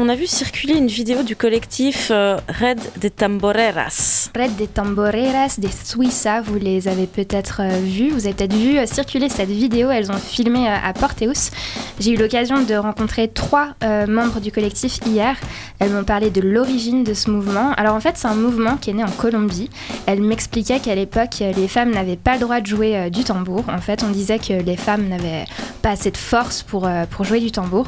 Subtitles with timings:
[0.00, 4.30] on a vu circuler une vidéo du collectif euh, Red de Tamboreras.
[4.34, 8.78] Red de Tamboreras des Suiza, vous les avez peut-être euh, vus, vous avez peut-être vu
[8.78, 11.50] euh, circuler cette vidéo, elles ont filmé à Porteus.
[11.98, 13.74] J'ai eu l'occasion de rencontrer trois
[14.08, 15.36] membres du collectif hier.
[15.80, 17.72] Elles m'ont parlé de l'origine de ce mouvement.
[17.72, 19.68] Alors en fait, c'est un mouvement qui est né en Colombie.
[20.06, 23.64] Elles m'expliquaient qu'à l'époque, les femmes n'avaient pas le droit de jouer du tambour.
[23.68, 25.44] En fait, on disait que les femmes n'avaient
[25.82, 27.86] pas assez de force pour, pour jouer du tambour.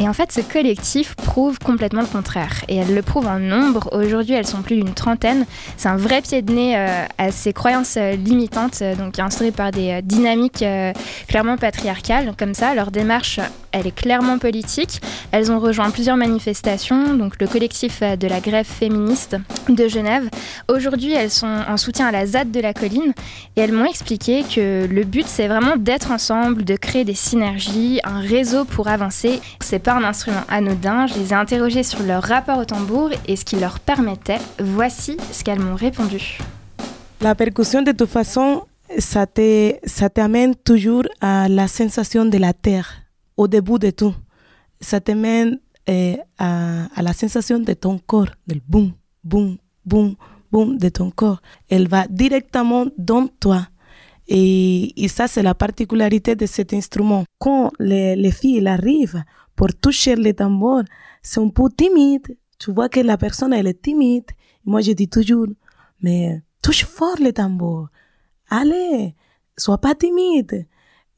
[0.00, 2.64] Et en fait, ce collectif prouve complètement le contraire.
[2.68, 3.88] Et elles le prouvent en nombre.
[3.92, 5.46] Aujourd'hui, elles sont plus d'une trentaine.
[5.76, 9.52] C'est un vrai pied de nez euh, à ces croyances euh, limitantes, euh, donc instaurées
[9.52, 10.64] par des dynamiques
[11.28, 12.32] clairement patriarcales.
[12.38, 13.40] Comme ça, leur démarche,
[13.72, 15.00] elle est clairement politique.
[15.30, 19.36] Elles ont rejoint plusieurs manifestations, donc le collectif de la grève féministe
[19.68, 20.28] de Genève.
[20.68, 23.12] Aujourd'hui, elles sont en soutien à la ZAD de la colline.
[23.56, 28.00] Et elles m'ont expliqué que le but, c'est vraiment d'être ensemble, de créer des synergies,
[28.04, 29.40] un réseau pour avancer.
[29.60, 31.06] C'est pas un instrument anodin.
[31.06, 34.38] Je les ai interrogées sur leur rapport au tambour et ce qui leur permettait.
[34.60, 36.38] Voici ce qu'elles m'ont répondu.
[37.20, 38.64] La percussion, de toute façon,
[38.98, 42.88] ça t'amène toujours à la sensation de la terre,
[43.36, 44.14] au début de tout.
[44.80, 48.92] Ça t'amène eh, à, à, la sensation de ton corps, del boum,
[49.24, 50.14] boum, boum,
[50.50, 51.40] boum de ton corps.
[51.68, 53.66] Elle va directement dans toi.
[54.28, 57.24] Et, ça, c'est la particularité de cet instrument.
[57.38, 59.22] Quand les, les filles arrivent,
[59.56, 60.82] pour toucher le tambour,
[61.22, 62.36] c'est un peu timide.
[62.58, 64.30] Tu vois que la personne, elle est timide.
[64.64, 65.48] Moi, je dis toujours,
[66.00, 67.88] mais touche fort le tambour.
[68.48, 69.14] Allez,
[69.56, 70.66] sois pas timide.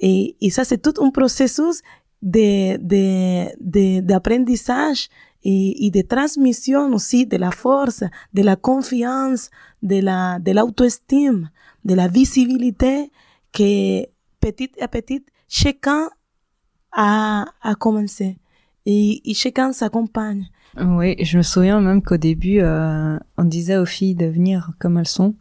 [0.01, 1.81] Et, ça, c'est tout un processus
[2.23, 5.09] de, de, d'apprentissage
[5.45, 9.51] et, de transmission aussi de la force, de la confiance,
[9.83, 11.51] de la, de l'auto-estime,
[11.85, 13.11] de la visibilité
[13.53, 14.05] que
[14.41, 16.09] petit à petit, chacun
[16.93, 18.39] à, à commencer.
[18.87, 20.47] Et, et chacun s'accompagne.
[20.81, 24.99] Oui, je me souviens même qu'au début, euh, on disait aux filles de venir comme
[24.99, 25.35] elles sont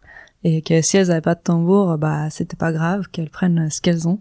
[0.44, 3.82] et que si elles avaient pas de tambour, bah c'était pas grave, qu'elles prennent ce
[3.82, 4.20] qu'elles ont.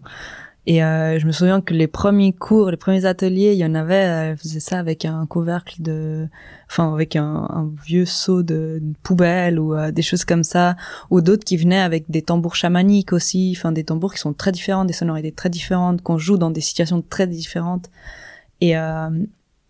[0.65, 3.75] Et euh, je me souviens que les premiers cours, les premiers ateliers, il y en
[3.75, 6.29] avait, elles faisaient ça avec un couvercle de,
[6.69, 10.77] enfin avec un, un vieux seau de, poubelle ou euh, des choses comme ça,
[11.09, 14.53] ou d'autres qui venaient avec des tambours chamaniques aussi, enfin des tambours qui sont très
[14.53, 17.89] différents, des sonorités très différentes, qu'on joue dans des situations très différentes.
[18.61, 19.09] Et euh,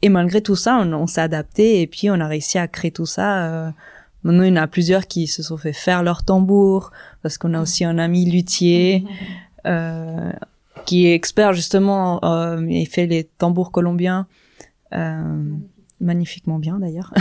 [0.03, 2.91] et malgré tout ça, on, on s'est adapté et puis on a réussi à créer
[2.91, 3.45] tout ça.
[3.45, 3.71] Euh,
[4.23, 6.91] maintenant, il y en a plusieurs qui se sont fait faire leur tambour
[7.23, 9.05] parce qu'on a aussi un ami luthier.
[9.65, 10.33] Euh,
[10.85, 14.27] qui est expert justement, euh, fait les tambours colombiens
[14.93, 15.51] euh,
[15.99, 17.13] magnifiquement bien d'ailleurs.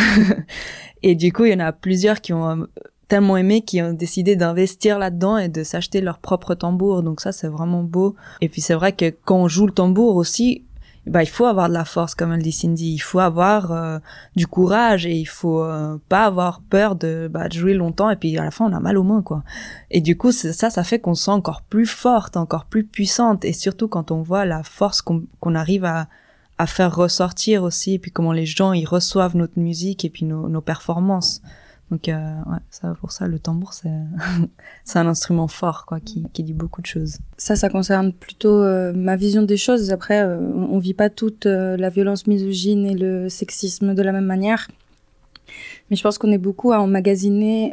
[1.02, 2.66] et du coup, il y en a plusieurs qui ont euh,
[3.08, 7.02] tellement aimé qui ont décidé d'investir là-dedans et de s'acheter leur propre tambour.
[7.02, 8.16] Donc ça, c'est vraiment beau.
[8.40, 10.64] Et puis c'est vrai que quand on joue le tambour aussi,
[11.06, 12.94] bah il faut avoir de la force comme elle dit Cindy.
[12.94, 13.98] Il faut avoir euh,
[14.36, 18.16] du courage et il faut euh, pas avoir peur de, bah, de jouer longtemps et
[18.16, 19.42] puis à la fin on a mal aux mains quoi.
[19.90, 23.44] Et du coup ça ça fait qu'on se sent encore plus forte encore plus puissante.
[23.44, 26.08] Et surtout quand on voit la force qu'on arrive à
[26.58, 30.24] à faire ressortir aussi et puis comment les gens ils reçoivent notre musique et puis
[30.24, 31.42] nos, nos performances
[31.92, 33.90] donc euh, ouais, ça pour ça le tambour c'est
[34.84, 37.18] c'est un instrument fort quoi qui qui dit beaucoup de choses.
[37.36, 39.90] Ça ça concerne plutôt euh, ma vision des choses.
[39.90, 44.24] Après euh, on, vit pas toute la violence misogyne et le sexisme de la même
[44.24, 44.68] manière.
[45.90, 47.72] Mais je pense qu'on est beaucoup à emmagasiner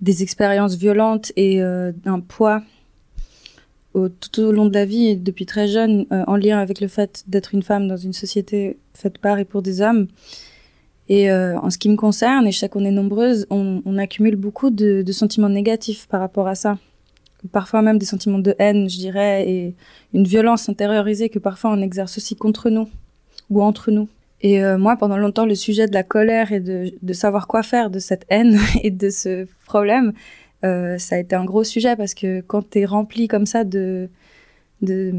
[0.00, 2.62] des expériences violentes et un poids
[3.92, 7.52] tout au long de la vie depuis très jeune en lien avec le fait d'être
[7.52, 10.08] une femme dans une société faite par et pour des hommes.
[11.08, 14.36] Et euh, en ce qui me concerne, et je sais qu'on est nombreuses, on, accumule
[14.36, 16.78] beaucoup de, sentiments négatifs par rapport à ça.
[17.52, 19.74] Parfois même des sentiments de haine, je dirais, et
[20.14, 22.88] une violence intériorisée que parfois on exerce aussi contre nous
[23.50, 24.08] ou entre nous.
[24.42, 27.62] Et euh, moi, pendant longtemps, le sujet de la colère et de, de, savoir quoi
[27.62, 30.12] faire de cette haine et de ce problème,
[30.64, 33.64] euh, ça a été un gros sujet parce que quand tu es rempli comme ça
[33.64, 34.08] de,
[34.82, 35.12] de,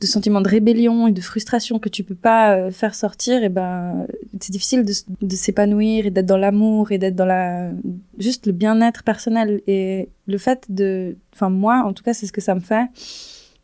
[0.00, 3.50] de sentiments de rébellion et de frustration que tu peux pas euh, faire sortir, et
[3.50, 4.06] ben
[4.40, 7.70] c'est difficile de, de s'épanouir et d'être dans l'amour et d'être dans la
[8.18, 9.60] juste le bien-être personnel.
[9.66, 12.86] Et le fait de, enfin moi en tout cas c'est ce que ça me fait.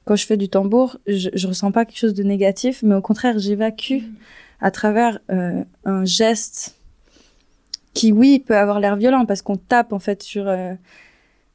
[0.05, 3.01] Quand je fais du tambour, je, je ressens pas quelque chose de négatif, mais au
[3.01, 4.03] contraire j'évacue
[4.61, 6.77] à travers euh, un geste
[7.95, 10.75] qui oui peut avoir l'air violent parce qu'on tape en fait sur euh,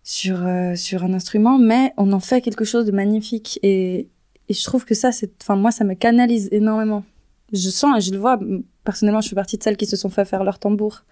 [0.04, 3.60] sur euh, sur un instrument, mais on en fait quelque chose de magnifique.
[3.62, 4.07] Et
[4.51, 7.06] et je trouve que ça, c'est, enfin, moi, ça me canalise énormément.
[7.53, 8.38] Je sens et je le vois.
[8.83, 11.06] Personnellement, je fais partie de celles qui se sont fait faire leur tambour.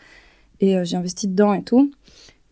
[0.60, 1.90] Et euh, j'ai investi dedans et tout.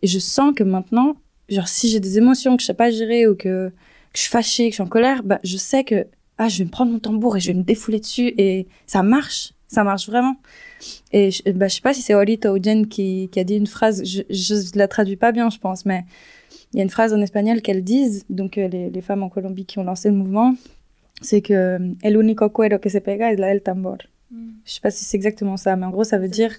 [0.00, 1.16] Et je sens que maintenant,
[1.50, 3.70] genre, si j'ai des émotions que je sais pas gérer ou que,
[4.14, 6.06] je suis fâchée, que je suis en colère, bah, je sais que
[6.38, 8.32] ah, je vais me prendre mon tambour et je vais me défouler dessus.
[8.38, 10.36] Et ça marche, ça marche vraiment.
[11.12, 13.56] Et je, bah, je sais pas si c'est Olita ou Jen qui, qui a dit
[13.56, 16.06] une phrase, je, je la traduis pas bien, je pense, mais
[16.72, 19.64] il y a une phrase en espagnol qu'elles disent, donc euh, les, femmes en Colombie
[19.64, 20.54] qui ont lancé le mouvement,
[21.20, 23.98] c'est que el único cuero que se pega es la del tambor.
[24.30, 24.60] Mm.
[24.64, 26.54] Je sais pas si c'est exactement ça, mais en gros, ça veut dire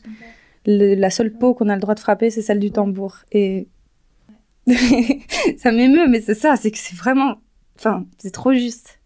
[0.66, 3.18] le, la seule peau qu'on a le droit de frapper, c'est celle du tambour.
[3.32, 3.68] Et
[5.58, 7.38] ça m'émeut, mais c'est ça, c'est que c'est vraiment,
[7.78, 9.00] enfin, c'est trop juste.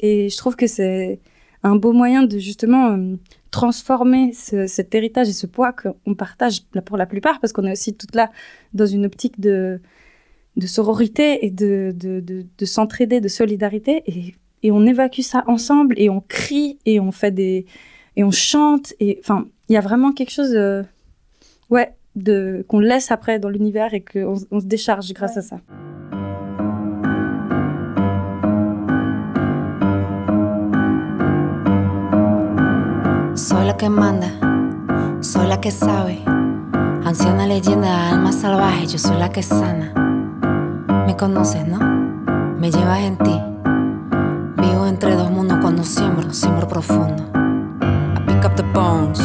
[0.00, 1.20] Et je trouve que c'est
[1.62, 3.16] un beau moyen de justement euh,
[3.50, 7.72] transformer ce, cet héritage et ce poids qu'on partage pour la plupart, parce qu'on est
[7.72, 8.30] aussi toute là
[8.74, 9.80] dans une optique de,
[10.56, 14.02] de sororité et de, de, de, de s'entraider, de solidarité.
[14.06, 17.66] Et, et on évacue ça ensemble et on crie et on fait des.
[18.16, 18.94] et on chante.
[19.00, 20.50] Et enfin, il y a vraiment quelque chose.
[20.50, 20.84] De,
[21.70, 25.60] ouais, de, qu'on laisse après dans l'univers et qu'on on se décharge grâce à ça.
[33.34, 34.28] Soy la que manda,
[35.20, 36.18] soy la que sabe.
[37.04, 39.92] Anciana leyenda de alma salvaje, yo soy la que sana.
[41.06, 41.78] Me conoces, ¿no?
[42.58, 43.41] Me llevas en ti.
[45.02, 47.24] Entre dos mundos cuando siembro, siembro profundo.
[47.34, 49.18] I pick up the bones,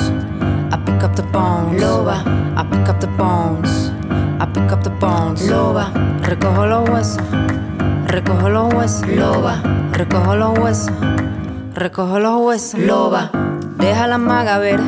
[0.74, 1.80] I pick up the bones.
[1.80, 2.24] Loba,
[2.58, 3.92] I pick up the bones,
[4.40, 5.48] I pick up the bones.
[5.48, 5.92] Loba,
[6.24, 7.22] recojo los huesos,
[8.08, 9.08] recojo los huesos.
[9.08, 10.96] Loba, recojo los huesos,
[11.76, 12.80] recojo los huesos.
[12.80, 13.30] Loba,
[13.78, 14.82] deja la maga ver,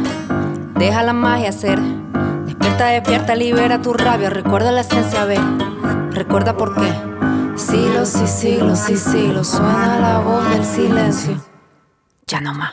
[0.73, 1.79] deja la magia ser.
[2.47, 5.41] Despierta, despierta, libera tu rabia, recuerda la esencia, ver.
[6.09, 7.08] Recuerda por qué.
[7.59, 11.35] Siglos y siglos y siglos suena la voz del silencio.
[12.25, 12.71] Ya no más.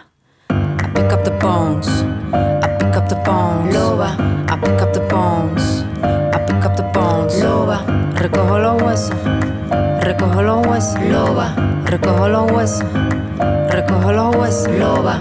[0.48, 1.88] I pick up the bones.
[2.32, 3.74] I pick up the bones.
[3.74, 4.16] Loba.
[4.48, 5.84] I pick up the bones.
[6.04, 7.42] I pick up the bones.
[7.42, 7.84] Loba.
[8.14, 9.16] Recojo los huesos.
[10.02, 11.00] Recojo los huesos.
[11.00, 11.56] Loba.
[11.84, 12.86] Recojo los huesos.
[13.68, 14.68] Recojo los huesos.
[14.68, 15.20] Loba.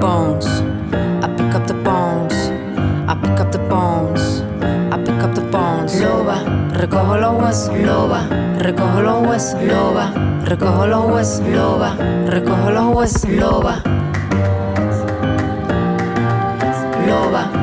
[0.00, 0.46] Bones.
[1.22, 2.34] I pick up the bones.
[3.08, 4.42] I pick up the bones.
[4.92, 6.00] I pick up the bones.
[6.00, 7.78] Loba, recojo los huesos.
[7.78, 9.62] Loba, recojo los huesos.
[9.62, 10.12] Loba,
[10.44, 11.48] recojo los huesos.
[11.48, 13.30] Loba, recojo los huesos.
[13.30, 13.82] Loba.
[17.06, 17.52] Loba.
[17.52, 17.55] Loba.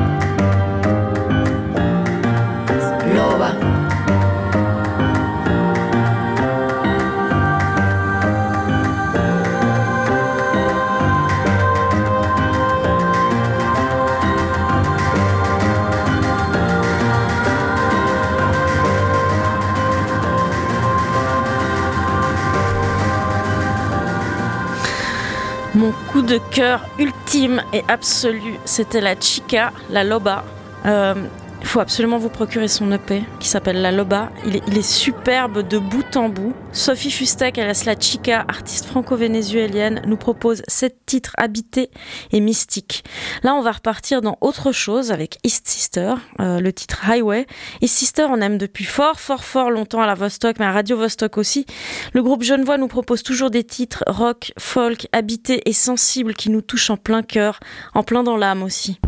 [26.34, 30.44] De cœur ultime et absolu, c'était la Chica, la Loba.
[30.84, 31.14] Euh,
[31.64, 34.30] il faut absolument vous procurer son EP qui s'appelle La Loba.
[34.46, 36.52] Il est, il est superbe de bout en bout.
[36.72, 41.90] Sophie Fustek, alias La Chica, artiste franco-vénézuélienne, nous propose sept titres habités
[42.32, 43.02] et mystiques.
[43.42, 47.46] Là, on va repartir dans autre chose avec East Sister, euh, le titre Highway.
[47.80, 50.98] East Sister, on aime depuis fort, fort, fort longtemps à la Vostok, mais à Radio
[50.98, 51.64] Vostok aussi.
[52.12, 56.60] Le groupe Genevois nous propose toujours des titres rock, folk, habités et sensibles qui nous
[56.60, 57.58] touchent en plein cœur,
[57.94, 59.00] en plein dans l'âme aussi.